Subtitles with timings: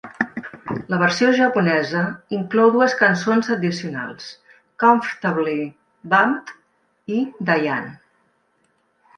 [0.93, 2.01] La versió japonesa
[2.37, 4.31] inclou dues cançons addicionals,
[4.85, 5.59] "Comfortably
[6.15, 6.53] Bummed"
[7.19, 7.97] i "Diane".